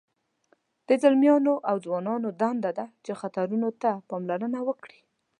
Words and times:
د 0.87 0.89
ځلمیانو 1.01 1.53
او 1.69 1.75
ځوانانو 1.85 2.29
دنده 2.41 2.71
ده 2.77 2.85
چې 3.05 3.11
خطرونو 3.21 3.69
ته 3.81 3.89
پاملرنه 4.09 4.59
وکړي. 4.67 4.99